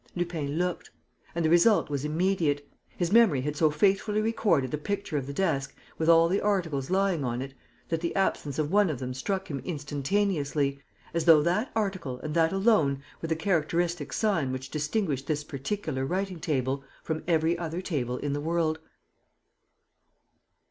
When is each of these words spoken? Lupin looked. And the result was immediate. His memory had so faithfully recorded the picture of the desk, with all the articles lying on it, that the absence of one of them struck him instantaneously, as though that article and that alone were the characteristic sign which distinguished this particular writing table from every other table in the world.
Lupin 0.15 0.57
looked. 0.57 0.89
And 1.35 1.45
the 1.45 1.49
result 1.51 1.91
was 1.91 2.03
immediate. 2.03 2.67
His 2.97 3.11
memory 3.11 3.41
had 3.41 3.55
so 3.55 3.69
faithfully 3.69 4.19
recorded 4.19 4.71
the 4.71 4.79
picture 4.79 5.15
of 5.15 5.27
the 5.27 5.31
desk, 5.31 5.75
with 5.99 6.09
all 6.09 6.27
the 6.27 6.41
articles 6.41 6.89
lying 6.89 7.23
on 7.23 7.39
it, 7.39 7.53
that 7.89 8.01
the 8.01 8.15
absence 8.15 8.57
of 8.57 8.71
one 8.71 8.89
of 8.89 8.97
them 8.97 9.13
struck 9.13 9.47
him 9.47 9.59
instantaneously, 9.59 10.79
as 11.13 11.25
though 11.25 11.43
that 11.43 11.69
article 11.75 12.17
and 12.21 12.33
that 12.33 12.51
alone 12.51 13.03
were 13.21 13.27
the 13.27 13.35
characteristic 13.35 14.11
sign 14.11 14.51
which 14.51 14.71
distinguished 14.71 15.27
this 15.27 15.43
particular 15.43 16.03
writing 16.03 16.39
table 16.39 16.83
from 17.03 17.21
every 17.27 17.55
other 17.55 17.79
table 17.79 18.17
in 18.17 18.33
the 18.33 18.41
world. 18.41 18.79